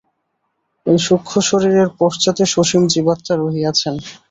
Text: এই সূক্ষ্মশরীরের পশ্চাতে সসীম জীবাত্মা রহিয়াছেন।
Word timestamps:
এই 0.85 0.97
সূক্ষ্মশরীরের 0.99 1.89
পশ্চাতে 1.99 2.43
সসীম 2.53 2.83
জীবাত্মা 2.93 3.33
রহিয়াছেন। 3.35 3.95